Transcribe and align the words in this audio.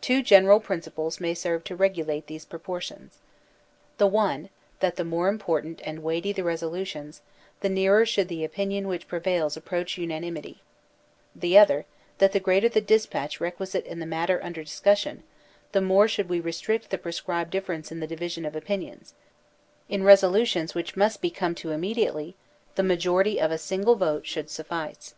Two 0.00 0.22
general 0.22 0.60
principles 0.60 1.20
may 1.20 1.34
serve 1.34 1.62
to 1.64 1.76
regulate 1.76 2.26
these 2.26 2.46
pro 2.46 2.58
portions: 2.58 3.18
the 3.98 4.06
one, 4.06 4.48
that 4.80 4.96
the 4.96 5.04
more 5.04 5.28
important 5.28 5.82
and 5.84 6.02
weighty 6.02 6.32
the 6.32 6.42
resolutions, 6.42 7.20
the 7.60 7.68
nearer 7.68 8.06
should 8.06 8.28
the 8.28 8.44
opinion 8.46 8.88
which 8.88 9.06
pre 9.06 9.18
vails 9.18 9.54
approach 9.54 9.96
tmanimity; 9.96 10.60
the 11.36 11.58
other, 11.58 11.84
that 12.16 12.32
the 12.32 12.40
greater 12.40 12.70
the 12.70 12.80
despatch 12.80 13.42
requisite 13.42 13.84
in 13.84 13.98
the 14.00 14.06
matter 14.06 14.40
under 14.42 14.64
discussion, 14.64 15.22
the 15.72 15.82
more 15.82 16.08
should 16.08 16.30
we 16.30 16.40
restrict 16.40 16.88
the 16.88 16.96
prescribed 16.96 17.50
difference 17.50 17.92
in 17.92 18.00
the 18.00 18.06
division 18.06 18.46
of 18.46 18.56
opinions; 18.56 19.12
in 19.86 20.02
resolutions 20.02 20.74
which 20.74 20.96
must 20.96 21.20
be 21.20 21.28
come 21.30 21.54
to 21.54 21.72
immediately 21.72 22.34
the 22.76 22.82
majority 22.82 23.38
of 23.38 23.50
a 23.50 23.58
single 23.58 23.96
vote 23.96 24.24
should 24.26 24.48
suf 24.48 24.68
fice. 24.68 25.14